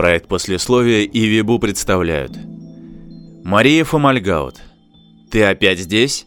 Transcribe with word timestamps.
Проект 0.00 0.28
послесловия 0.28 1.02
и 1.02 1.26
Вибу 1.26 1.58
представляют. 1.58 2.32
Мария 3.44 3.84
Фомальгаут. 3.84 4.56
Ты 5.30 5.44
опять 5.44 5.78
здесь? 5.78 6.24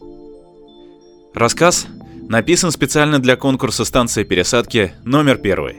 Рассказ 1.34 1.88
написан 2.28 2.70
специально 2.70 3.18
для 3.18 3.34
конкурса 3.34 3.84
станция 3.84 4.22
пересадки 4.22 4.92
номер 5.02 5.38
первый. 5.38 5.78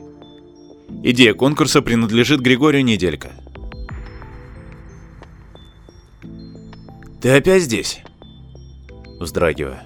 Идея 1.06 1.34
конкурса 1.34 1.82
принадлежит 1.82 2.42
Григорию 2.42 2.84
Неделько. 2.84 3.32
Ты 7.22 7.30
опять 7.30 7.64
здесь? 7.64 8.02
Вздрагиваю. 9.22 9.80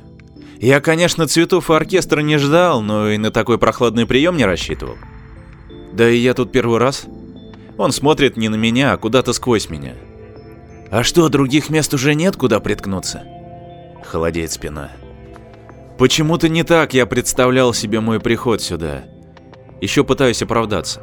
Я, 0.60 0.82
конечно, 0.82 1.28
цветов 1.28 1.70
и 1.70 1.74
оркестра 1.76 2.22
не 2.22 2.40
ждал, 2.40 2.82
но 2.82 3.08
и 3.12 3.20
на 3.20 3.30
такой 3.30 3.60
прохладный 3.60 4.08
прием 4.08 4.36
не 4.36 4.46
рассчитывал. 4.46 4.96
Да 5.94 6.10
и 6.10 6.18
я 6.18 6.34
тут 6.34 6.52
первый 6.52 6.80
раз. 6.80 7.06
Он 7.80 7.94
смотрит 7.94 8.36
не 8.36 8.50
на 8.50 8.56
меня, 8.56 8.92
а 8.92 8.98
куда-то 8.98 9.32
сквозь 9.32 9.70
меня. 9.70 9.94
А 10.92 11.02
что, 11.02 11.30
других 11.30 11.70
мест 11.70 11.94
уже 11.94 12.14
нет, 12.14 12.36
куда 12.36 12.60
приткнуться? 12.60 13.24
Холодеет 14.04 14.52
спина. 14.52 14.92
Почему-то 15.98 16.50
не 16.50 16.64
так 16.64 16.94
я 16.94 17.06
представлял 17.06 17.74
себе 17.74 18.02
мой 18.02 18.20
приход 18.20 18.62
сюда. 18.62 19.06
Еще 19.80 20.04
пытаюсь 20.04 20.42
оправдаться. 20.42 21.02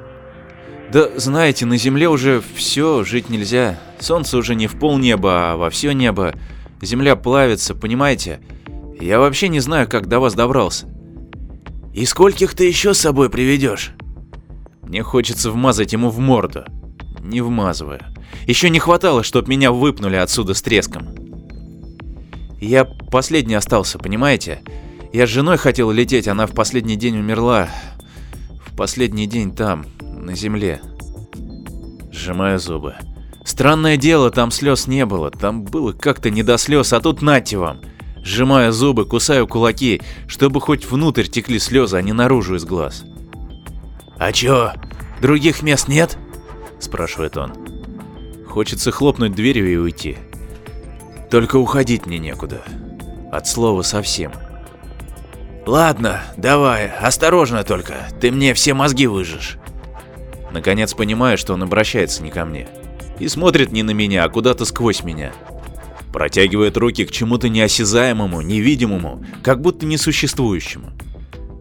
Да 0.92 1.08
знаете, 1.16 1.64
на 1.64 1.78
земле 1.78 2.10
уже 2.10 2.42
все, 2.54 3.04
жить 3.04 3.30
нельзя. 3.30 3.80
Солнце 3.98 4.36
уже 4.36 4.54
не 4.54 4.66
в 4.66 4.78
полнеба, 4.78 5.52
а 5.52 5.56
во 5.56 5.70
все 5.70 5.92
небо. 5.92 6.34
Земля 6.82 7.16
плавится, 7.16 7.74
понимаете? 7.74 8.40
Я 9.00 9.18
вообще 9.18 9.48
не 9.48 9.60
знаю, 9.60 9.88
как 9.88 10.08
до 10.08 10.20
вас 10.20 10.34
добрался. 10.34 10.86
И 11.94 12.04
скольких 12.04 12.54
ты 12.54 12.66
еще 12.66 12.92
с 12.92 12.98
собой 12.98 13.30
приведешь? 13.30 13.92
Мне 14.86 15.02
хочется 15.02 15.50
вмазать 15.50 15.92
ему 15.92 16.10
в 16.10 16.18
морду. 16.18 16.64
Не 17.20 17.40
вмазываю. 17.40 18.00
Еще 18.46 18.70
не 18.70 18.78
хватало, 18.78 19.22
чтоб 19.22 19.48
меня 19.48 19.72
выпнули 19.72 20.16
отсюда 20.16 20.54
с 20.54 20.62
треском. 20.62 21.08
Я 22.60 22.84
последний 22.84 23.54
остался, 23.54 23.98
понимаете? 23.98 24.60
Я 25.12 25.26
с 25.26 25.30
женой 25.30 25.56
хотел 25.56 25.90
лететь, 25.90 26.28
она 26.28 26.46
в 26.46 26.52
последний 26.52 26.96
день 26.96 27.18
умерла. 27.18 27.68
В 28.64 28.76
последний 28.76 29.26
день 29.26 29.54
там, 29.54 29.86
на 30.00 30.34
земле. 30.34 30.80
Сжимаю 32.12 32.58
зубы. 32.58 32.94
Странное 33.44 33.96
дело, 33.96 34.30
там 34.30 34.50
слез 34.50 34.86
не 34.86 35.04
было, 35.04 35.30
там 35.30 35.64
было 35.64 35.92
как-то 35.92 36.30
не 36.30 36.42
до 36.42 36.58
слез, 36.58 36.92
а 36.92 37.00
тут 37.00 37.22
нате 37.22 37.58
вам. 37.58 37.80
Сжимаю 38.22 38.72
зубы, 38.72 39.04
кусаю 39.04 39.46
кулаки, 39.46 40.00
чтобы 40.26 40.60
хоть 40.60 40.84
внутрь 40.84 41.24
текли 41.24 41.58
слезы, 41.58 41.96
а 41.96 42.02
не 42.02 42.12
наружу 42.12 42.56
из 42.56 42.64
глаз. 42.64 43.04
«А 44.18 44.32
чё, 44.32 44.72
других 45.20 45.62
мест 45.62 45.88
нет?»– 45.88 46.16
спрашивает 46.80 47.36
он. 47.36 47.52
Хочется 48.48 48.90
хлопнуть 48.90 49.34
дверью 49.34 49.70
и 49.70 49.76
уйти. 49.76 50.16
Только 51.30 51.56
уходить 51.56 52.06
мне 52.06 52.18
некуда. 52.18 52.62
От 53.30 53.46
слова 53.46 53.82
совсем. 53.82 54.32
«Ладно, 55.66 56.22
давай, 56.36 56.86
осторожно 56.88 57.64
только, 57.64 58.08
ты 58.20 58.30
мне 58.30 58.54
все 58.54 58.72
мозги 58.72 59.06
выжжешь». 59.06 59.58
Наконец 60.52 60.94
понимаю, 60.94 61.36
что 61.36 61.54
он 61.54 61.64
обращается 61.64 62.22
не 62.22 62.30
ко 62.30 62.44
мне. 62.44 62.68
И 63.18 63.28
смотрит 63.28 63.72
не 63.72 63.82
на 63.82 63.90
меня, 63.90 64.24
а 64.24 64.28
куда-то 64.28 64.64
сквозь 64.64 65.02
меня. 65.02 65.32
Протягивает 66.12 66.78
руки 66.78 67.04
к 67.04 67.10
чему-то 67.10 67.50
неосязаемому, 67.50 68.40
невидимому, 68.40 69.22
как 69.42 69.60
будто 69.60 69.84
несуществующему. 69.84 70.92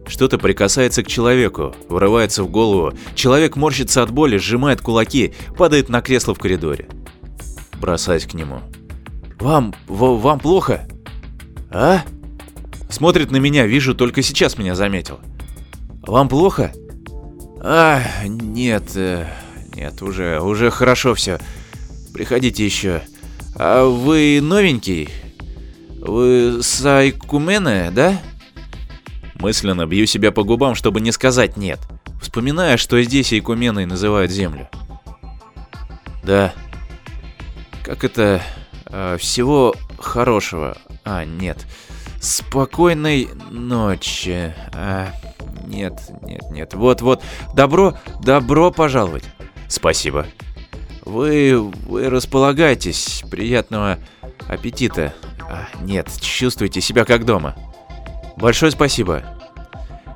Что-то 0.06 0.38
прикасается 0.38 1.02
к 1.02 1.08
человеку, 1.08 1.74
врывается 1.88 2.44
в 2.44 2.50
голову, 2.50 2.92
человек 3.14 3.56
морщится 3.56 4.02
от 4.02 4.10
боли, 4.10 4.36
сжимает 4.36 4.80
кулаки, 4.80 5.34
падает 5.56 5.88
на 5.88 6.00
кресло 6.00 6.34
в 6.34 6.38
коридоре. 6.38 6.88
Бросаюсь 7.80 8.26
к 8.26 8.34
нему. 8.34 8.60
«Вам... 9.40 9.74
вам 9.88 10.38
плохо?» 10.38 10.88
«А?» 11.70 12.02
Смотрит 12.88 13.32
на 13.32 13.36
меня, 13.38 13.66
вижу, 13.66 13.94
только 13.94 14.22
сейчас 14.22 14.56
меня 14.56 14.74
заметил. 14.74 15.18
«Вам 16.06 16.28
плохо?» 16.28 16.72
«А, 17.60 18.00
нет, 18.24 18.84
э, 18.94 19.26
нет, 19.74 20.00
уже, 20.02 20.40
уже 20.40 20.70
хорошо 20.70 21.14
все. 21.14 21.40
Приходите 22.14 22.64
еще. 22.64 23.02
А 23.56 23.84
вы 23.84 24.38
новенький? 24.40 25.08
Вы 25.98 26.60
Сайкумене, 26.62 27.90
да?» 27.90 28.20
Мысленно 29.38 29.86
бью 29.86 30.06
себя 30.06 30.32
по 30.32 30.44
губам, 30.44 30.74
чтобы 30.74 31.00
не 31.00 31.12
сказать 31.12 31.56
«нет», 31.56 31.80
вспоминая, 32.20 32.76
что 32.76 33.00
здесь 33.02 33.32
Айкуменой 33.32 33.86
называют 33.86 34.30
землю. 34.30 34.68
Да. 36.24 36.52
Как 37.84 38.04
это... 38.04 38.42
Э, 38.86 39.16
всего 39.18 39.74
хорошего. 39.98 40.76
А, 41.04 41.24
нет. 41.24 41.66
Спокойной 42.20 43.28
ночи. 43.50 44.54
А, 44.72 45.12
нет, 45.66 46.00
нет, 46.22 46.42
нет. 46.50 46.74
Вот-вот. 46.74 47.22
Добро, 47.54 47.96
добро 48.22 48.70
пожаловать. 48.70 49.24
Спасибо. 49.68 50.26
Вы, 51.04 51.60
вы 51.60 52.08
располагайтесь. 52.08 53.22
Приятного 53.30 53.98
аппетита. 54.48 55.14
А, 55.48 55.68
нет, 55.82 56.10
чувствуйте 56.20 56.80
себя 56.80 57.04
как 57.04 57.24
дома. 57.24 57.54
Большое 58.36 58.70
спасибо. 58.70 59.22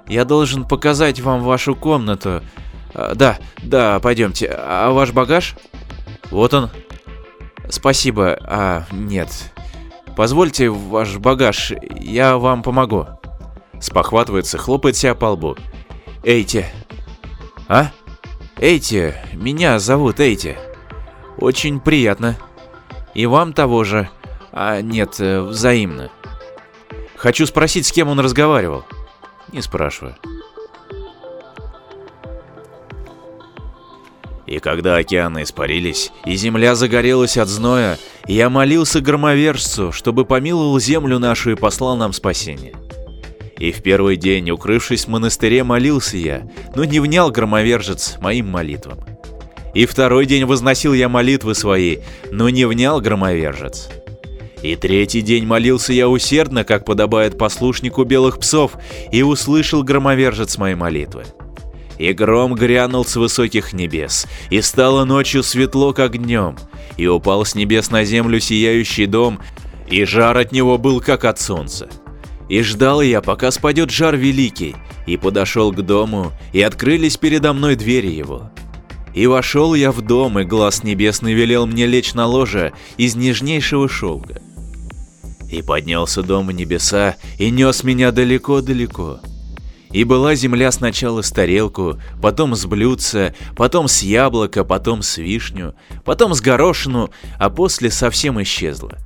Я 0.07 0.25
должен 0.25 0.65
показать 0.65 1.21
вам 1.21 1.43
вашу 1.43 1.75
комнату. 1.75 2.43
А, 2.95 3.15
да, 3.15 3.39
да, 3.63 4.01
пойдемте. 4.01 4.53
А 4.53 4.91
ваш 4.91 5.13
багаж? 5.13 5.55
Вот 6.31 6.53
он. 6.53 6.71
Спасибо. 7.69 8.39
А, 8.43 8.85
нет. 8.91 9.53
Позвольте 10.17 10.69
ваш 10.69 11.17
багаж, 11.17 11.73
я 11.99 12.37
вам 12.37 12.63
помогу. 12.63 13.07
Спохватывается, 13.81 14.59
хлопает 14.59 14.97
себя 14.97 15.15
по 15.15 15.27
лбу. 15.27 15.57
Эйти. 16.23 16.67
А? 17.69 17.91
Эйти, 18.59 19.15
меня 19.33 19.79
зовут 19.79 20.21
Эйти. 20.21 20.59
Очень 21.39 21.81
приятно. 21.81 22.37
И 23.15 23.25
вам 23.25 23.53
того 23.55 23.85
же. 23.85 24.11
А 24.53 24.83
нет, 24.83 25.17
э, 25.21 25.41
взаимно. 25.41 26.11
Хочу 27.21 27.45
спросить, 27.45 27.87
с 27.87 27.93
кем 27.93 28.09
он 28.09 28.19
разговаривал. 28.19 28.87
Не 29.53 29.61
спрашиваю. 29.61 30.17
И 34.47 34.59
когда 34.59 34.97
океаны 34.97 35.43
испарились, 35.43 36.13
и 36.25 36.35
земля 36.37 36.75
загорелась 36.75 37.37
от 37.37 37.49
зноя, 37.49 37.99
я 38.27 38.49
молился 38.49 39.03
громовержцу, 39.03 39.93
чтобы 39.93 40.25
помиловал 40.25 40.81
землю 40.81 41.19
нашу 41.19 41.51
и 41.51 41.57
послал 41.57 41.95
нам 41.99 42.15
спасение. 42.15 42.73
И 43.59 43.71
в 43.71 43.83
первый 43.83 44.17
день, 44.17 44.51
укрывшись 44.51 45.05
в 45.05 45.09
монастыре, 45.09 45.63
молился 45.63 46.17
я, 46.17 46.49
но 46.75 46.85
не 46.85 47.01
внял 47.01 47.31
громовержец 47.31 48.17
моим 48.23 48.49
молитвам. 48.49 48.99
И 49.75 49.85
второй 49.85 50.25
день 50.25 50.47
возносил 50.47 50.95
я 50.95 51.11
молитвы 51.11 51.55
свои, 51.55 51.99
но 52.33 52.49
не 52.49 52.65
внял 52.65 53.03
громовержец. 53.03 53.91
И 54.63 54.77
третий 54.77 55.23
день 55.23 55.47
молился 55.47 55.93
я 55.93 56.09
усердно, 56.09 56.65
как 56.65 56.85
подобает 56.85 57.39
послушнику 57.39 58.05
белых 58.05 58.39
псов, 58.39 58.73
и 59.11 59.23
услышал 59.23 59.83
громовержец 59.83 60.59
моей 60.59 60.75
молитвы. 60.75 61.25
И 61.99 62.13
гром 62.13 62.55
грянул 62.55 63.05
с 63.05 63.17
высоких 63.17 63.73
небес, 63.73 64.27
и 64.51 64.61
стало 64.63 65.05
ночью 65.05 65.43
светло, 65.43 65.93
как 65.93 66.17
днем, 66.19 66.57
и 66.97 67.07
упал 67.07 67.45
с 67.45 67.55
небес 67.55 67.91
на 67.91 68.05
землю 68.05 68.41
сияющий 68.41 69.07
дом, 69.07 69.41
и 69.89 70.05
жар 70.05 70.37
от 70.37 70.53
него 70.53 70.79
был, 70.79 71.01
как 71.01 71.25
от 71.25 71.41
солнца. 71.41 71.89
И 72.49 72.63
ждал 72.63 73.01
я, 73.01 73.21
пока 73.21 73.51
спадет 73.51 73.91
жар 73.91 74.17
великий, 74.17 74.77
и 75.07 75.17
подошел 75.17 75.73
к 75.73 75.83
дому, 75.83 76.33
и 76.53 76.61
открылись 76.63 77.17
передо 77.17 77.53
мной 77.53 77.77
двери 77.77 78.09
его. 78.09 78.51
И 79.15 79.27
вошел 79.27 79.75
я 79.75 79.91
в 79.91 80.03
дом, 80.03 80.39
и 80.39 80.45
глаз 80.45 80.85
небесный 80.85 81.33
велел 81.33 81.67
мне 81.67 81.87
лечь 81.87 82.15
на 82.15 82.27
ложе 82.27 82.73
из 82.97 83.17
нежнейшего 83.17 83.89
шелка. 83.89 84.41
И 85.51 85.63
поднялся 85.63 86.23
дом 86.23 86.47
в 86.47 86.53
небеса, 86.53 87.17
и 87.39 87.51
нес 87.51 87.83
меня 87.83 88.13
далеко-далеко. 88.13 89.21
И 89.91 90.05
была 90.05 90.37
земля 90.37 90.71
сначала 90.71 91.23
с 91.23 91.31
тарелку, 91.33 91.99
потом 92.23 92.55
с 92.55 92.65
блюдца, 92.67 93.35
потом 93.57 93.89
с 93.89 94.03
яблока, 94.03 94.63
потом 94.63 95.03
с 95.03 95.19
вишню, 95.19 95.75
потом 96.05 96.35
с 96.35 96.41
горошину, 96.41 97.11
а 97.39 97.51
после 97.51 97.91
совсем 97.91 98.41
исчезла. 98.41 98.99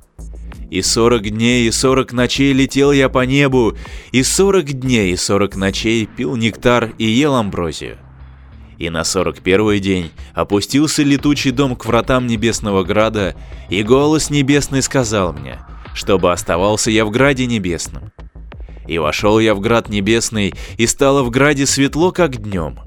И 0.69 0.83
сорок 0.83 1.23
дней 1.23 1.67
и 1.67 1.71
сорок 1.71 2.13
ночей 2.13 2.53
летел 2.53 2.91
я 2.91 3.09
по 3.09 3.25
небу, 3.25 3.75
и 4.11 4.21
сорок 4.21 4.65
дней 4.65 5.13
и 5.13 5.17
сорок 5.17 5.55
ночей 5.55 6.05
пил 6.05 6.35
нектар 6.35 6.93
и 6.99 7.05
ел 7.05 7.33
амброзию. 7.33 7.97
И 8.77 8.91
на 8.91 9.03
сорок 9.03 9.39
первый 9.39 9.79
день 9.79 10.11
опустился 10.35 11.01
летучий 11.01 11.51
дом 11.51 11.75
к 11.75 11.85
вратам 11.85 12.27
небесного 12.27 12.83
града, 12.83 13.35
и 13.69 13.81
голос 13.81 14.29
небесный 14.29 14.83
сказал 14.83 15.33
мне— 15.33 15.59
чтобы 15.95 16.31
оставался 16.31 16.91
я 16.91 17.05
в 17.05 17.09
Граде 17.09 17.47
Небесном. 17.47 18.11
И 18.85 18.99
вошел 18.99 19.39
я 19.39 19.55
в 19.55 19.61
Град 19.61 19.89
Небесный, 19.89 20.53
и 20.77 20.85
стало 20.85 21.23
в 21.23 21.31
Граде 21.31 21.65
светло, 21.65 22.11
как 22.11 22.37
днем. 22.37 22.77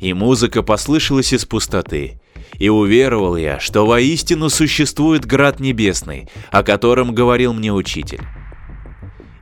И 0.00 0.14
музыка 0.14 0.62
послышалась 0.62 1.32
из 1.32 1.44
пустоты, 1.44 2.20
И 2.58 2.68
уверовал 2.68 3.36
я, 3.36 3.60
что 3.60 3.86
воистину 3.86 4.48
существует 4.48 5.26
град 5.26 5.58
небесный, 5.58 6.28
о 6.50 6.62
котором 6.62 7.14
говорил 7.14 7.52
мне 7.52 7.72
учитель. 7.72 8.20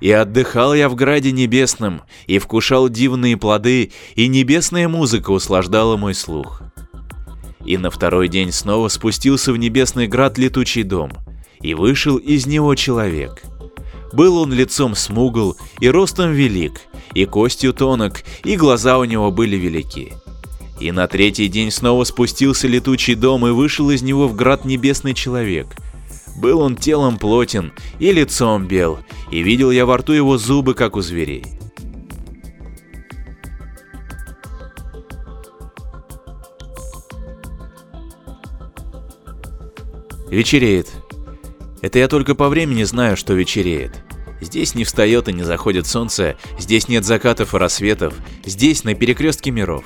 И 0.01 0.11
отдыхал 0.11 0.75
я 0.75 0.89
в 0.89 0.95
граде 0.95 1.31
небесном, 1.31 2.03
и 2.27 2.39
вкушал 2.39 2.89
дивные 2.89 3.37
плоды, 3.37 3.93
и 4.15 4.29
небесная 4.29 4.89
музыка 4.89 5.31
услаждала 5.31 5.97
мой 5.97 6.15
слух. 6.15 6.63
И 7.65 7.77
на 7.77 7.91
второй 7.91 8.29
день 8.29 8.53
снова 8.53 8.89
спустился 8.89 9.53
в 9.53 9.59
небесный 9.59 10.07
град 10.07 10.39
летучий 10.39 10.83
дом, 10.83 11.13
и 11.63 11.75
вышел 11.75 12.17
из 12.17 12.47
него 12.47 12.75
человек. 12.75 13.43
Был 14.13 14.39
он 14.39 14.53
лицом 14.53 14.95
смугл 14.95 15.57
и 15.81 15.89
ростом 15.89 16.33
велик, 16.33 16.81
и 17.15 17.25
костью 17.25 17.73
тонок, 17.73 18.25
и 18.45 18.57
глаза 18.57 18.99
у 18.99 19.05
него 19.05 19.31
были 19.31 19.57
велики. 19.57 20.15
И 20.81 20.93
на 20.93 21.07
третий 21.07 21.49
день 21.49 21.71
снова 21.71 22.05
спустился 22.05 22.67
летучий 22.67 23.15
дом, 23.15 23.47
и 23.47 23.51
вышел 23.51 23.91
из 23.91 24.03
него 24.03 24.27
в 24.27 24.35
град 24.35 24.65
небесный 24.65 25.15
человек. 25.15 25.67
Был 26.37 26.61
он 26.61 26.75
телом 26.75 27.19
плотен 27.19 27.73
и 27.99 28.11
лицом 28.13 28.67
бел, 28.67 28.99
и 29.31 29.43
видел 29.43 29.71
я 29.71 29.85
во 29.85 29.99
рту 29.99 30.13
его 30.13 30.39
зубы, 30.39 30.75
как 30.75 30.97
у 30.97 31.03
зверей. 31.03 31.45
Вечереет. 40.31 41.00
Это 41.83 41.99
я 41.99 42.09
только 42.09 42.35
по 42.35 42.49
времени 42.49 42.83
знаю, 42.85 43.17
что 43.17 43.35
вечереет. 43.35 43.93
Здесь 44.41 44.75
не 44.75 44.85
встает 44.85 45.29
и 45.29 45.33
не 45.33 45.43
заходит 45.43 45.87
солнце, 45.87 46.37
здесь 46.59 46.89
нет 46.89 47.05
закатов 47.05 47.55
и 47.55 47.59
рассветов, 47.59 48.15
здесь 48.45 48.85
на 48.85 48.95
перекрестке 48.95 49.51
миров. 49.51 49.85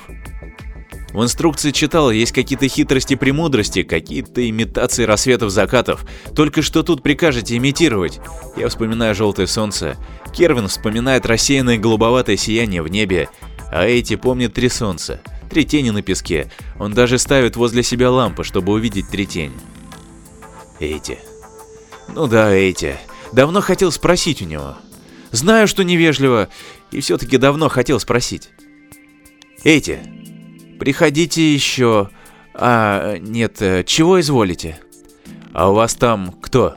В 1.15 1.23
инструкции 1.23 1.71
читал, 1.71 2.11
есть 2.11 2.33
какие-то 2.33 2.67
хитрости 2.67 3.15
премудрости, 3.15 3.83
какие-то 3.83 4.47
имитации 4.49 5.05
рассветов 5.05 5.49
закатов. 5.49 6.05
Только 6.35 6.61
что 6.61 6.83
тут 6.83 7.03
прикажете 7.03 7.55
имитировать. 7.55 8.19
Я 8.57 8.67
вспоминаю 8.67 9.15
желтое 9.15 9.47
солнце. 9.47 9.95
Кервин 10.33 10.67
вспоминает 10.67 11.25
рассеянное 11.25 11.77
голубоватое 11.77 12.35
сияние 12.35 12.81
в 12.81 12.89
небе. 12.89 13.29
А 13.71 13.85
эти 13.85 14.17
помнят 14.17 14.53
три 14.53 14.67
солнца. 14.67 15.21
Три 15.49 15.63
тени 15.63 15.91
на 15.91 16.01
песке. 16.01 16.51
Он 16.79 16.93
даже 16.93 17.17
ставит 17.17 17.55
возле 17.55 17.81
себя 17.81 18.11
лампы, 18.11 18.43
чтобы 18.43 18.73
увидеть 18.73 19.07
три 19.09 19.25
тени. 19.25 19.55
Эти. 20.81 21.17
Ну 22.07 22.27
да, 22.27 22.51
эти. 22.51 22.97
Давно 23.33 23.61
хотел 23.61 23.91
спросить 23.91 24.41
у 24.41 24.45
него. 24.45 24.75
Знаю, 25.31 25.67
что 25.67 25.83
невежливо, 25.83 26.49
и 26.91 27.01
все-таки 27.01 27.37
давно 27.37 27.69
хотел 27.69 27.99
спросить. 27.99 28.49
Эти. 29.63 29.99
Приходите 30.79 31.53
еще. 31.53 32.09
А, 32.53 33.17
нет, 33.17 33.61
э, 33.61 33.83
чего 33.83 34.19
изволите? 34.19 34.79
А 35.53 35.69
у 35.71 35.73
вас 35.73 35.95
там 35.95 36.31
кто? 36.41 36.75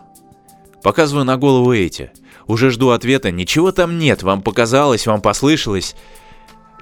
Показываю 0.83 1.25
на 1.25 1.37
голову 1.37 1.73
эти. 1.73 2.11
Уже 2.47 2.71
жду 2.71 2.91
ответа. 2.91 3.31
Ничего 3.31 3.73
там 3.73 3.99
нет. 3.99 4.23
Вам 4.23 4.43
показалось, 4.43 5.07
вам 5.07 5.21
послышалось. 5.21 5.95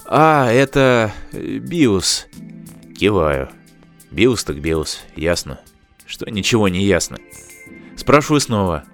А, 0.06 0.50
это... 0.50 1.12
Э, 1.32 1.58
Биус. 1.58 2.26
Киваю. 2.98 3.50
Биус 4.10 4.44
так 4.44 4.60
Биус. 4.60 5.00
Ясно. 5.16 5.60
Что 6.06 6.30
ничего 6.30 6.68
не 6.68 6.84
ясно. 6.84 7.18
Спрашиваю 8.06 8.40
снова. 8.40 8.84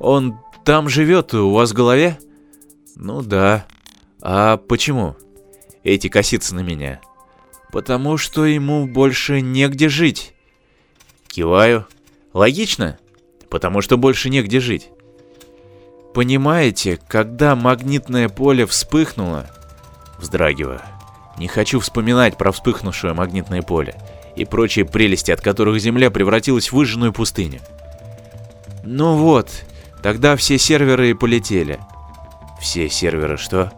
Он 0.00 0.40
там 0.64 0.88
живет 0.88 1.32
у 1.32 1.52
вас 1.52 1.70
в 1.70 1.74
голове? 1.74 2.18
Ну 2.96 3.22
да. 3.22 3.68
А 4.20 4.56
почему? 4.56 5.14
Эти 5.84 6.08
косится 6.08 6.52
на 6.56 6.58
меня. 6.58 7.00
Потому 7.70 8.16
что 8.16 8.44
ему 8.44 8.88
больше 8.88 9.40
негде 9.40 9.88
жить. 9.88 10.34
Киваю. 11.28 11.86
Логично? 12.32 12.98
Потому 13.48 13.80
что 13.80 13.96
больше 13.96 14.28
негде 14.28 14.58
жить. 14.58 14.90
Понимаете, 16.12 16.98
когда 17.06 17.54
магнитное 17.54 18.28
поле 18.28 18.66
вспыхнуло... 18.66 19.46
Вздрагиваю. 20.18 20.80
Не 21.38 21.46
хочу 21.46 21.78
вспоминать 21.78 22.36
про 22.36 22.50
вспыхнувшее 22.50 23.12
магнитное 23.12 23.62
поле 23.62 23.94
и 24.34 24.44
прочие 24.44 24.84
прелести, 24.84 25.30
от 25.30 25.40
которых 25.40 25.78
Земля 25.78 26.10
превратилась 26.10 26.72
в 26.72 26.72
выжженную 26.72 27.12
пустыню. 27.12 27.60
Ну 28.88 29.16
вот, 29.16 29.50
тогда 30.00 30.36
все 30.36 30.58
серверы 30.58 31.10
и 31.10 31.14
полетели. 31.14 31.80
Все 32.60 32.88
серверы 32.88 33.36
что? 33.36 33.72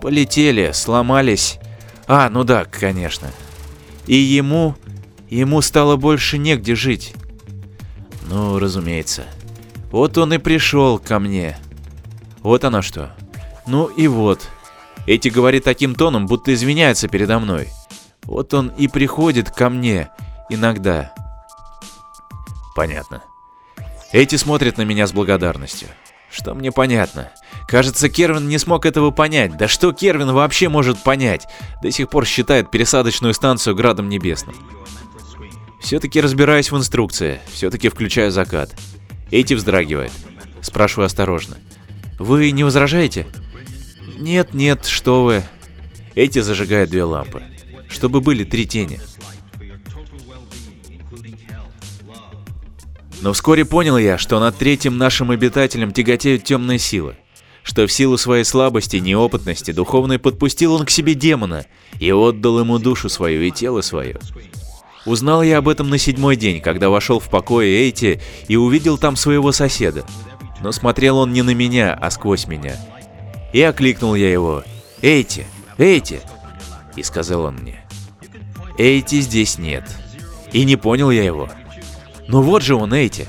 Полетели, 0.00 0.70
сломались. 0.72 1.58
А, 2.06 2.30
ну 2.30 2.44
да, 2.44 2.64
конечно. 2.64 3.28
И 4.06 4.14
ему... 4.14 4.76
Ему 5.28 5.62
стало 5.62 5.96
больше 5.96 6.38
негде 6.38 6.76
жить. 6.76 7.14
Ну, 8.28 8.58
разумеется. 8.58 9.24
Вот 9.90 10.16
он 10.18 10.32
и 10.34 10.38
пришел 10.38 10.98
ко 10.98 11.18
мне. 11.18 11.56
Вот 12.42 12.64
оно 12.64 12.82
что. 12.82 13.16
Ну 13.66 13.86
и 13.86 14.06
вот. 14.06 14.46
Эти 15.06 15.28
говорит 15.28 15.64
таким 15.64 15.94
тоном, 15.94 16.26
будто 16.26 16.54
извиняется 16.54 17.08
передо 17.08 17.38
мной. 17.38 17.68
Вот 18.24 18.54
он 18.54 18.68
и 18.78 18.86
приходит 18.86 19.50
ко 19.50 19.70
мне 19.70 20.10
иногда. 20.50 21.12
Понятно. 22.76 23.22
Эти 24.12 24.36
смотрят 24.36 24.76
на 24.76 24.82
меня 24.82 25.06
с 25.06 25.12
благодарностью. 25.12 25.88
Что 26.30 26.54
мне 26.54 26.70
понятно. 26.70 27.30
Кажется, 27.66 28.08
Кервин 28.08 28.48
не 28.48 28.58
смог 28.58 28.86
этого 28.86 29.10
понять. 29.10 29.56
Да 29.56 29.68
что 29.68 29.92
Кервин 29.92 30.32
вообще 30.32 30.68
может 30.68 31.02
понять? 31.02 31.46
До 31.82 31.90
сих 31.90 32.08
пор 32.08 32.26
считает 32.26 32.70
пересадочную 32.70 33.34
станцию 33.34 33.74
Градом 33.74 34.08
Небесным. 34.08 34.54
Все-таки 35.80 36.20
разбираюсь 36.20 36.70
в 36.70 36.76
инструкции, 36.76 37.40
все-таки 37.52 37.88
включаю 37.88 38.30
закат. 38.30 38.70
Эти 39.30 39.54
вздрагивает. 39.54 40.12
Спрашиваю 40.60 41.06
осторожно. 41.06 41.56
Вы 42.18 42.50
не 42.50 42.64
возражаете? 42.64 43.26
Нет, 44.18 44.54
нет, 44.54 44.86
что 44.86 45.24
вы. 45.24 45.42
Эти 46.14 46.38
зажигают 46.38 46.90
две 46.90 47.04
лампы. 47.04 47.42
Чтобы 47.88 48.20
были 48.20 48.44
три 48.44 48.66
тени. 48.66 49.00
Но 53.22 53.32
вскоре 53.32 53.64
понял 53.64 53.96
я, 53.96 54.18
что 54.18 54.40
над 54.40 54.56
третьим 54.58 54.98
нашим 54.98 55.30
обитателем 55.30 55.92
тяготеют 55.92 56.42
темные 56.42 56.80
силы. 56.80 57.14
Что 57.62 57.86
в 57.86 57.92
силу 57.92 58.18
своей 58.18 58.42
слабости, 58.42 58.96
неопытности, 58.96 59.70
духовной 59.70 60.18
подпустил 60.18 60.74
он 60.74 60.84
к 60.84 60.90
себе 60.90 61.14
демона 61.14 61.64
и 62.00 62.10
отдал 62.10 62.58
ему 62.58 62.80
душу 62.80 63.08
свою 63.08 63.42
и 63.42 63.52
тело 63.52 63.80
свое. 63.80 64.18
Узнал 65.06 65.44
я 65.44 65.58
об 65.58 65.68
этом 65.68 65.88
на 65.88 65.98
седьмой 65.98 66.34
день, 66.34 66.60
когда 66.60 66.90
вошел 66.90 67.20
в 67.20 67.30
покой 67.30 67.68
Эйти 67.68 68.20
и 68.48 68.56
увидел 68.56 68.98
там 68.98 69.14
своего 69.14 69.52
соседа. 69.52 70.04
Но 70.60 70.72
смотрел 70.72 71.18
он 71.18 71.32
не 71.32 71.42
на 71.42 71.54
меня, 71.54 71.94
а 71.94 72.10
сквозь 72.10 72.48
меня. 72.48 72.74
И 73.52 73.62
окликнул 73.62 74.16
я 74.16 74.32
его. 74.32 74.64
«Эйти! 75.00 75.46
Эйти!» 75.78 76.20
И 76.96 77.04
сказал 77.04 77.44
он 77.44 77.56
мне. 77.58 77.84
«Эйти 78.78 79.20
здесь 79.20 79.58
нет». 79.58 79.84
И 80.52 80.64
не 80.64 80.74
понял 80.74 81.10
я 81.12 81.22
его. 81.22 81.48
«Ну 82.28 82.42
вот 82.42 82.62
же 82.62 82.74
он, 82.74 82.92
Эйти!» 82.94 83.28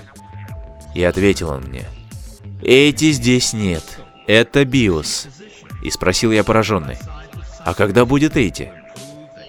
И 0.96 1.04
ответил 1.04 1.50
он 1.50 1.64
мне. 1.64 1.86
«Эйти 2.62 3.12
здесь 3.12 3.54
нет. 3.54 3.84
Это 4.28 4.66
Биос». 4.66 5.28
И 5.84 5.90
спросил 5.90 6.32
я 6.32 6.44
пораженный. 6.44 6.98
«А 7.60 7.74
когда 7.74 8.06
будет 8.06 8.38
Эйти?» 8.38 8.72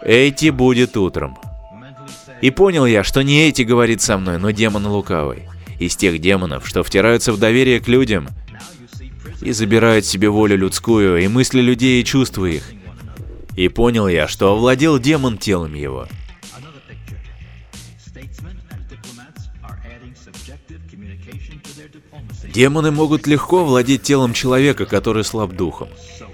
«Эйти 0.03 0.51
будет 0.51 0.97
утром». 0.97 1.39
И 2.41 2.51
понял 2.51 2.85
я, 2.85 3.05
что 3.05 3.23
не 3.23 3.47
Эйти 3.47 3.63
говорит 3.63 4.03
со 4.03 4.19
мной, 4.19 4.39
но 4.39 4.51
демон 4.51 4.87
лукавый. 4.87 5.49
Из 5.79 5.97
тех 5.97 6.21
демонов, 6.21 6.67
что 6.67 6.83
втираются 6.83 7.33
в 7.33 7.39
доверие 7.39 7.81
к 7.81 7.89
людям 7.89 8.29
и 9.41 9.53
забирают 9.53 10.05
себе 10.05 10.29
волю 10.29 10.57
людскую, 10.57 11.23
и 11.23 11.29
мысли 11.29 11.61
людей, 11.61 12.01
и 12.01 12.05
чувства 12.05 12.47
их. 12.47 12.63
И 13.57 13.69
понял 13.69 14.09
я, 14.09 14.27
что 14.27 14.53
овладел 14.53 14.99
демон 14.99 15.39
телом 15.39 15.75
его– 15.75 16.09
Демоны 22.55 22.93
могут 22.93 23.27
легко 23.27 23.65
владеть 23.65 24.03
телом 24.03 24.33
человека, 24.33 24.87
который 24.87 25.25
слаб 25.25 25.55
духом. 25.55 25.89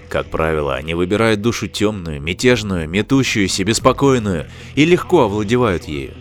Как 0.07 0.27
правило, 0.27 0.75
они 0.75 0.93
выбирают 0.93 1.41
душу 1.41 1.67
темную, 1.67 2.21
мятежную, 2.21 2.87
метущуюся, 2.87 3.63
беспокойную 3.63 4.45
и 4.75 4.85
легко 4.85 5.23
овладевают 5.23 5.85
ею. 5.85 6.13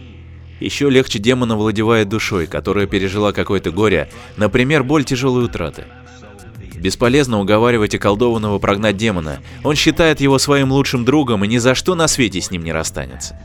Еще 0.59 0.89
легче 0.89 1.19
демон 1.19 1.53
овладевает 1.53 2.09
душой, 2.09 2.47
которая 2.47 2.87
пережила 2.87 3.33
какое-то 3.33 3.73
горе, 3.73 4.09
например, 4.39 4.85
боль 4.85 5.05
тяжелой 5.05 5.45
утраты. 5.45 5.85
Бесполезно 6.77 7.39
уговаривать 7.39 7.95
околдованного 7.95 8.59
прогнать 8.59 8.97
демона, 8.97 9.41
он 9.65 9.75
считает 9.75 10.23
его 10.23 10.39
своим 10.39 10.73
лучшим 10.73 11.05
другом 11.05 11.45
и 11.45 11.49
ни 11.49 11.59
за 11.59 11.75
что 11.75 11.95
на 11.95 12.09
свете 12.09 12.41
с 12.41 12.51
ним 12.51 12.65
не 12.65 12.73
расстанется. 12.73 13.39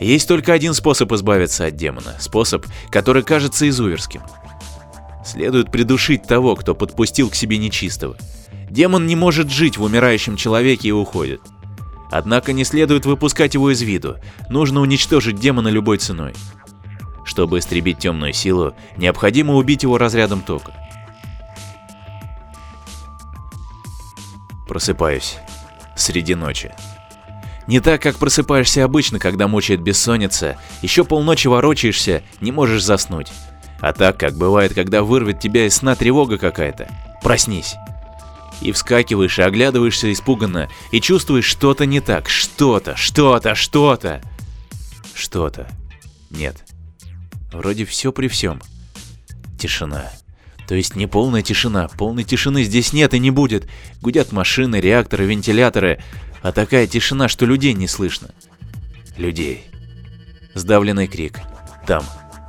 Есть 0.00 0.28
только 0.28 0.52
один 0.52 0.74
способ 0.74 1.10
избавиться 1.12 1.66
от 1.66 1.74
демона, 1.74 2.14
способ, 2.20 2.64
который 2.90 3.24
кажется 3.24 3.68
изуверским– 3.68 4.22
Следует 5.30 5.70
придушить 5.70 6.24
того, 6.24 6.56
кто 6.56 6.74
подпустил 6.74 7.30
к 7.30 7.36
себе 7.36 7.56
нечистого. 7.56 8.16
Демон 8.68 9.06
не 9.06 9.14
может 9.14 9.48
жить 9.48 9.78
в 9.78 9.82
умирающем 9.84 10.34
человеке 10.34 10.88
и 10.88 10.92
уходит. 10.92 11.40
Однако 12.10 12.52
не 12.52 12.64
следует 12.64 13.06
выпускать 13.06 13.54
его 13.54 13.70
из 13.70 13.80
виду, 13.80 14.16
нужно 14.48 14.80
уничтожить 14.80 15.38
демона 15.38 15.68
любой 15.68 15.98
ценой. 15.98 16.32
Чтобы 17.24 17.60
истребить 17.60 17.98
темную 17.98 18.32
силу, 18.32 18.74
необходимо 18.96 19.54
убить 19.54 19.84
его 19.84 19.98
разрядом 19.98 20.40
тока. 20.40 20.72
Просыпаюсь. 24.66 25.36
Среди 25.94 26.34
ночи. 26.34 26.72
Не 27.68 27.78
так, 27.78 28.02
как 28.02 28.16
просыпаешься 28.16 28.82
обычно, 28.82 29.20
когда 29.20 29.46
мучает 29.46 29.80
бессонница, 29.80 30.56
еще 30.82 31.04
полночи 31.04 31.46
ворочаешься, 31.46 32.24
не 32.40 32.50
можешь 32.50 32.82
заснуть. 32.82 33.30
А 33.80 33.92
так, 33.92 34.18
как 34.18 34.34
бывает, 34.34 34.74
когда 34.74 35.02
вырвет 35.02 35.40
тебя 35.40 35.66
из 35.66 35.76
сна 35.76 35.94
тревога 35.94 36.38
какая-то. 36.38 36.88
Проснись. 37.22 37.76
И 38.60 38.72
вскакиваешь 38.72 39.38
и 39.38 39.42
оглядываешься 39.42 40.12
испуганно, 40.12 40.68
и 40.92 41.00
чувствуешь 41.00 41.46
что-то 41.46 41.86
не 41.86 42.00
так, 42.00 42.28
что-то, 42.28 42.94
что-то, 42.94 43.54
что-то. 43.54 44.20
Что-то. 45.14 45.66
Нет. 46.28 46.56
Вроде 47.52 47.86
все 47.86 48.12
при 48.12 48.28
всем. 48.28 48.60
Тишина. 49.58 50.10
То 50.68 50.74
есть 50.74 50.94
не 50.94 51.06
полная 51.06 51.42
тишина, 51.42 51.88
полной 51.88 52.22
тишины 52.22 52.62
здесь 52.62 52.92
нет 52.92 53.14
и 53.14 53.18
не 53.18 53.30
будет. 53.30 53.66
Гудят 54.02 54.30
машины, 54.30 54.76
реакторы, 54.76 55.24
вентиляторы, 55.24 56.00
а 56.42 56.52
такая 56.52 56.86
тишина, 56.86 57.28
что 57.28 57.46
людей 57.46 57.72
не 57.72 57.88
слышно. 57.88 58.30
Людей. 59.16 59.64
Сдавленный 60.54 61.08
крик. 61.08 61.40
Там, 61.86 62.04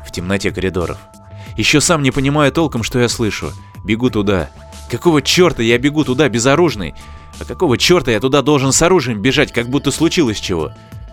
в 0.05 0.11
темноте 0.11 0.51
коридоров. 0.51 0.99
Еще 1.57 1.81
сам 1.81 2.01
не 2.03 2.11
понимаю 2.11 2.51
толком, 2.51 2.83
что 2.83 2.99
я 2.99 3.09
слышу. 3.09 3.51
Бегу 3.83 4.09
туда. 4.09 4.49
Какого 4.89 5.21
черта 5.21 5.63
я 5.63 5.77
бегу 5.77 6.03
туда 6.03 6.29
безоружный? 6.29 6.93
А 7.39 7.45
какого 7.45 7.77
черта 7.77 8.11
я 8.11 8.19
туда 8.19 8.41
должен 8.41 8.71
с 8.71 8.81
оружием 8.81 9.21
бежать, 9.21 9.51
как 9.51 9.69
будто 9.69 9.91
случилось 9.91 10.39
чего? 10.39 10.71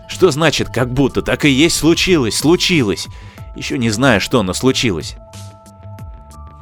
Что 0.09 0.31
значит 0.31 0.69
«как 0.69 0.93
будто»? 0.93 1.23
Так 1.23 1.45
и 1.45 1.51
есть 1.51 1.77
случилось, 1.77 2.37
случилось. 2.37 3.09
Еще 3.57 3.79
не 3.79 3.91
знаю, 3.91 4.21
что, 4.21 4.43
но 4.43 4.55
случилось. 4.55 5.17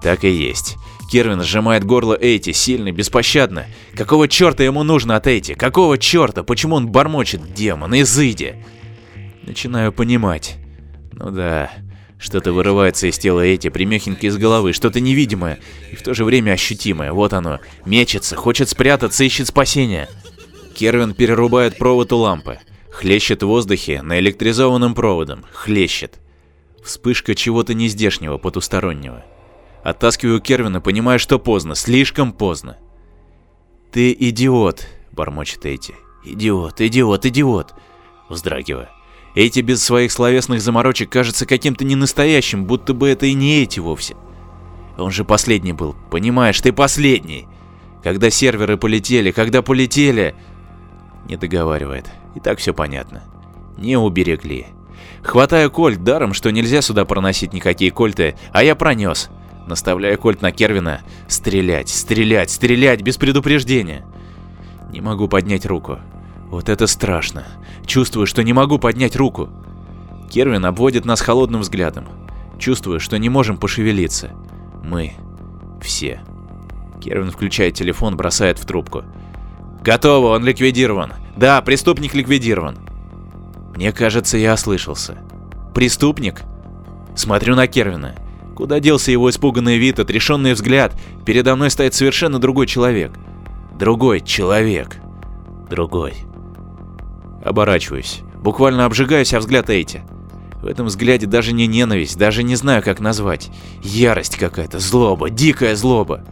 Так 0.02 0.24
и 0.24 0.30
есть. 0.30 0.76
Кервин 1.10 1.42
сжимает 1.42 1.84
горло 1.84 2.18
Эйти 2.20 2.52
сильно, 2.52 2.90
беспощадно. 2.90 3.66
Какого 3.94 4.28
черта 4.28 4.64
ему 4.64 4.82
нужно 4.82 5.16
от 5.16 5.26
Эйти? 5.26 5.54
Какого 5.54 5.98
черта? 5.98 6.42
Почему 6.42 6.76
он 6.76 6.88
бормочет, 6.88 7.54
демон, 7.54 7.98
изыди? 8.00 8.64
Начинаю 9.42 9.92
понимать. 9.92 10.56
Ну 11.12 11.30
да, 11.30 11.70
что-то 12.18 12.52
вырывается 12.52 13.06
из 13.06 13.18
тела 13.18 13.40
Эти, 13.40 13.68
примехенько 13.68 14.26
из 14.26 14.36
головы, 14.38 14.72
что-то 14.72 15.00
невидимое 15.00 15.58
и 15.92 15.96
в 15.96 16.02
то 16.02 16.14
же 16.14 16.24
время 16.24 16.52
ощутимое. 16.52 17.12
Вот 17.12 17.32
оно. 17.32 17.60
Мечется, 17.84 18.36
хочет 18.36 18.68
спрятаться, 18.68 19.24
ищет 19.24 19.48
спасения. 19.48 20.08
Кервин 20.74 21.14
перерубает 21.14 21.78
провод 21.78 22.12
у 22.12 22.16
лампы. 22.16 22.58
Хлещет 22.90 23.42
в 23.42 23.46
воздухе 23.46 24.00
наэлектризованным 24.02 24.94
проводом. 24.94 25.44
Хлещет. 25.52 26.18
Вспышка 26.82 27.34
чего-то 27.34 27.74
нездешнего, 27.74 28.38
потустороннего. 28.38 29.24
Оттаскиваю 29.82 30.40
Кервина, 30.40 30.80
понимая, 30.80 31.18
что 31.18 31.38
поздно, 31.38 31.74
слишком 31.74 32.32
поздно. 32.32 32.76
«Ты 33.92 34.12
идиот»,— 34.12 34.86
бормочет 35.12 35.64
Эйти. 35.66 35.94
«Идиот, 36.24 36.80
идиот, 36.80 37.24
идиот»,— 37.24 37.74
вздрагивая. 38.28 38.90
Эйти 39.36 39.60
без 39.60 39.84
своих 39.84 40.10
словесных 40.10 40.60
заморочек 40.60 41.10
кажется 41.10 41.46
каким-то 41.46 41.84
ненастоящим, 41.84 42.64
будто 42.64 42.94
бы 42.94 43.08
это 43.08 43.26
и 43.26 43.34
не 43.34 43.60
Эйти 43.60 43.78
вовсе. 43.78 44.16
Он 44.98 45.12
же 45.12 45.24
последний 45.24 45.72
был, 45.72 45.94
понимаешь, 46.10 46.60
ты 46.60 46.72
последний. 46.72 47.46
Когда 48.02 48.30
серверы 48.30 48.76
полетели, 48.76 49.30
когда 49.30 49.62
полетели... 49.62 50.34
Не 51.28 51.36
договаривает. 51.36 52.10
И 52.34 52.40
так 52.40 52.58
все 52.58 52.74
понятно. 52.74 53.22
Не 53.76 53.96
уберегли. 53.96 54.66
Хватаю 55.22 55.70
кольт 55.70 56.02
даром, 56.02 56.32
что 56.32 56.50
нельзя 56.50 56.82
сюда 56.82 57.04
проносить 57.04 57.52
никакие 57.52 57.92
кольты, 57.92 58.34
а 58.52 58.64
я 58.64 58.74
пронес 58.74 59.30
наставляя 59.66 60.16
кольт 60.16 60.42
на 60.42 60.52
Кервина, 60.52 61.02
стрелять, 61.28 61.88
стрелять, 61.88 62.50
стрелять 62.50 63.02
без 63.02 63.16
предупреждения. 63.16 64.04
Не 64.90 65.00
могу 65.00 65.28
поднять 65.28 65.66
руку. 65.66 65.98
Вот 66.56 66.70
это 66.70 66.86
страшно. 66.86 67.44
Чувствую, 67.84 68.26
что 68.26 68.42
не 68.42 68.54
могу 68.54 68.78
поднять 68.78 69.14
руку. 69.14 69.50
Кервин 70.30 70.64
обводит 70.64 71.04
нас 71.04 71.20
холодным 71.20 71.60
взглядом. 71.60 72.06
Чувствую, 72.58 72.98
что 72.98 73.18
не 73.18 73.28
можем 73.28 73.58
пошевелиться. 73.58 74.30
Мы. 74.82 75.12
Все. 75.82 76.22
Кервин 76.98 77.30
включает 77.30 77.74
телефон, 77.74 78.16
бросает 78.16 78.58
в 78.58 78.64
трубку. 78.64 79.04
«Готово, 79.82 80.28
он 80.28 80.46
ликвидирован. 80.46 81.12
Да, 81.36 81.60
преступник 81.60 82.14
ликвидирован». 82.14 82.78
Мне 83.76 83.92
кажется, 83.92 84.38
я 84.38 84.54
ослышался. 84.54 85.18
«Преступник?» 85.74 86.40
Смотрю 87.14 87.54
на 87.54 87.66
Кервина. 87.66 88.14
Куда 88.56 88.80
делся 88.80 89.12
его 89.12 89.28
испуганный 89.28 89.76
вид, 89.76 89.98
отрешенный 90.00 90.54
взгляд? 90.54 90.98
Передо 91.26 91.54
мной 91.54 91.70
стоит 91.70 91.92
совершенно 91.92 92.38
другой 92.38 92.66
человек. 92.66 93.12
Другой 93.78 94.22
человек. 94.22 94.96
Другой. 95.68 96.14
Оборачиваюсь. 97.46 98.22
Буквально 98.42 98.86
обжигаюсь 98.86 99.32
о 99.32 99.38
взгляд 99.38 99.70
Эйти. 99.70 100.02
В 100.60 100.66
этом 100.66 100.86
взгляде 100.86 101.26
даже 101.26 101.52
не 101.52 101.68
ненависть, 101.68 102.18
даже 102.18 102.42
не 102.42 102.56
знаю, 102.56 102.82
как 102.82 102.98
назвать. 102.98 103.50
Ярость 103.84 104.36
какая-то, 104.36 104.80
злоба, 104.80 105.30
дикая 105.30 105.76
злоба. 105.76 106.24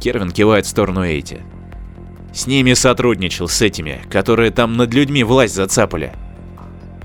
Кервин 0.00 0.30
кивает 0.30 0.64
в 0.64 0.70
сторону 0.70 1.04
Эйти. 1.04 1.42
С 2.32 2.46
ними 2.46 2.72
сотрудничал, 2.72 3.46
с 3.46 3.60
этими, 3.60 4.00
которые 4.10 4.52
там 4.52 4.78
над 4.78 4.94
людьми 4.94 5.22
власть 5.22 5.54
зацапали. 5.54 6.14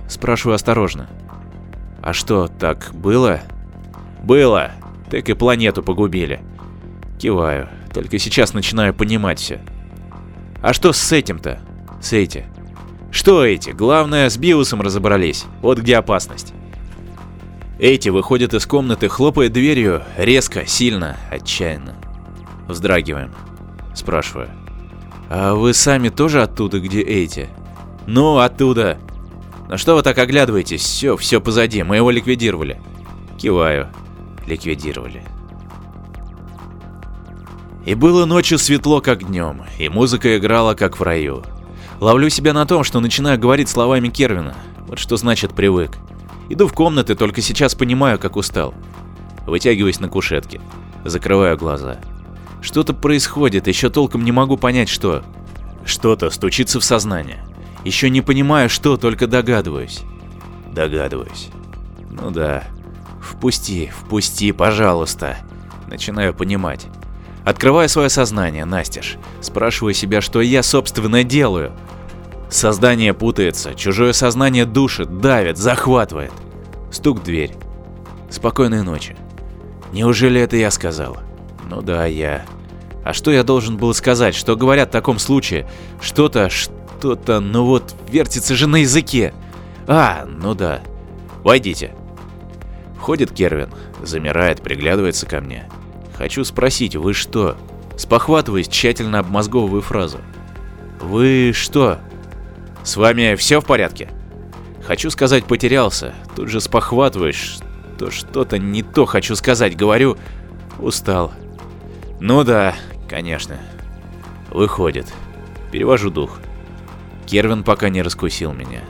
Спрашиваю 0.08 0.56
осторожно. 0.56 1.10
А 2.02 2.14
что, 2.14 2.48
так 2.48 2.92
было? 2.94 3.42
Было. 4.24 4.72
Так 5.12 5.28
и 5.28 5.34
планету 5.34 5.84
погубили. 5.84 6.40
Киваю. 7.20 7.68
Только 7.94 8.20
сейчас 8.20 8.54
начинаю 8.54 8.94
понимать 8.94 9.40
все. 9.40 9.60
А 10.62 10.72
что 10.72 10.94
с 10.94 11.12
этим-то? 11.12 11.60
С 12.02 12.14
эти? 12.14 12.46
Что 13.20 13.44
эти? 13.44 13.72
Главное, 13.72 14.30
с 14.30 14.38
биосом 14.38 14.82
разобрались. 14.82 15.44
Вот 15.62 15.80
где 15.80 15.98
опасность. 15.98 16.54
Эти 17.78 18.08
выходят 18.08 18.54
из 18.54 18.66
комнаты, 18.66 19.10
хлопая 19.10 19.50
дверью, 19.50 20.04
резко, 20.16 20.66
сильно, 20.66 21.18
отчаянно. 21.30 21.98
Вздрагиваем. 22.70 23.34
Спрашиваю. 23.94 24.48
А 25.30 25.54
вы 25.54 25.74
сами 25.74 26.08
тоже 26.08 26.42
оттуда, 26.42 26.80
где 26.80 27.02
эти? 27.02 27.50
Ну, 28.08 28.38
оттуда. 28.38 28.98
Ну 29.68 29.78
что 29.78 29.96
вы 29.96 30.02
так 30.02 30.18
оглядываетесь? 30.18 30.82
Все, 30.82 31.18
все 31.18 31.42
позади, 31.42 31.84
мы 31.84 31.98
его 31.98 32.12
ликвидировали. 32.12 32.80
Киваю 33.38 33.90
ликвидировали. 34.48 35.24
И 37.86 37.96
было 37.96 38.24
ночью 38.24 38.58
светло, 38.58 39.02
как 39.02 39.28
днем, 39.28 39.64
и 39.78 39.90
музыка 39.90 40.38
играла, 40.38 40.74
как 40.74 40.98
в 40.98 41.04
раю. 41.04 41.44
Ловлю 42.00 42.30
себя 42.30 42.54
на 42.54 42.66
том, 42.66 42.84
что 42.84 43.00
начинаю 43.00 43.40
говорить 43.40 43.70
словами 43.70 44.10
Кервина. 44.10 44.56
Вот 44.88 45.00
что 45.00 45.18
значит 45.18 45.54
привык. 45.54 45.92
Иду 46.50 46.68
в 46.68 46.74
комнаты, 46.74 47.16
только 47.16 47.42
сейчас 47.42 47.76
понимаю, 47.76 48.18
как 48.18 48.36
устал. 48.36 48.74
Вытягиваюсь 49.46 50.00
на 50.00 50.10
кушетке. 50.10 50.62
Закрываю 51.06 51.58
глаза. 51.58 52.00
Что-то 52.62 52.94
происходит, 52.94 53.68
еще 53.68 53.90
толком 53.90 54.24
не 54.24 54.32
могу 54.32 54.58
понять, 54.58 54.90
что. 54.90 55.24
Что-то 55.86 56.30
стучится 56.30 56.80
в 56.80 56.84
сознание. 56.84 57.46
Еще 57.84 58.10
не 58.10 58.22
понимаю, 58.22 58.70
что, 58.70 58.98
только 58.98 59.28
догадываюсь. 59.28 60.02
Догадываюсь. 60.74 61.50
Ну 62.10 62.32
да, 62.32 62.64
Впусти, 63.22 63.92
впусти, 63.96 64.52
пожалуйста. 64.52 65.38
Начинаю 65.88 66.34
понимать. 66.34 66.88
Открываю 67.46 67.88
свое 67.90 68.10
сознание, 68.10 68.66
Настеж. 68.66 69.18
Спрашиваю 69.42 69.94
себя, 69.94 70.22
что 70.22 70.42
я, 70.42 70.64
собственно, 70.64 71.24
делаю. 71.24 71.72
Создание 72.50 73.14
путается, 73.14 73.76
чужое 73.76 74.12
сознание 74.12 74.66
душит, 74.66 75.20
давит, 75.20 75.58
захватывает. 75.58 76.32
Стук 76.92 77.20
в 77.20 77.24
дверь. 77.24 77.54
Спокойной 78.30 78.82
ночи. 78.82 79.16
Неужели 79.92 80.42
это 80.42 80.58
я 80.58 80.72
сказал? 80.72 81.18
Ну 81.70 81.82
да, 81.82 82.06
я. 82.06 82.46
А 83.04 83.14
что 83.14 83.32
я 83.32 83.44
должен 83.44 83.78
был 83.78 83.94
сказать? 83.94 84.34
Что 84.34 84.56
говорят 84.56 84.90
в 84.90 84.94
таком 84.94 85.20
случае? 85.20 85.70
Что-то, 86.02 86.50
что-то, 86.50 87.40
ну 87.40 87.66
вот, 87.66 87.96
вертится 88.10 88.56
же 88.56 88.68
на 88.68 88.78
языке. 88.78 89.34
А, 89.88 90.26
ну 90.28 90.56
да. 90.56 90.82
Войдите. 91.44 91.94
Входит 92.98 93.32
Кервин, 93.32 93.70
замирает, 94.04 94.62
приглядывается 94.62 95.26
ко 95.26 95.40
мне. 95.40 95.70
Хочу 96.18 96.44
спросить, 96.44 96.96
вы 96.96 97.14
что? 97.14 97.56
Спохватываясь, 97.96 98.68
тщательно 98.68 99.20
обмозговываю 99.20 99.82
фразу. 99.82 100.18
Вы 101.00 101.52
что? 101.54 102.00
С 102.84 102.98
вами 102.98 103.36
все 103.36 103.60
в 103.62 103.66
порядке? 103.66 104.10
Хочу 104.86 105.10
сказать, 105.10 105.46
потерялся. 105.46 106.14
Тут 106.36 106.50
же 106.50 106.62
спохватываешь, 106.62 107.60
что 107.98 108.12
что-то 108.12 108.58
не 108.58 108.82
то 108.82 109.06
хочу 109.06 109.36
сказать, 109.36 109.76
говорю. 109.76 110.18
Устал. 110.80 111.34
Ну 112.22 112.44
да, 112.46 112.76
конечно. 113.10 113.58
Выходит. 114.50 115.06
Перевожу 115.72 116.10
дух. 116.10 116.40
Кервин 117.26 117.64
пока 117.64 117.90
не 117.90 118.02
раскусил 118.02 118.54
меня. 118.54 118.82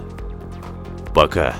Пока. 1.13 1.55